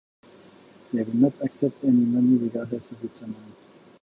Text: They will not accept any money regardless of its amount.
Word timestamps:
They 0.93 1.03
will 1.03 1.13
not 1.13 1.39
accept 1.43 1.83
any 1.83 1.91
money 2.05 2.35
regardless 2.35 2.91
of 2.91 3.03
its 3.03 3.21
amount. 3.21 3.53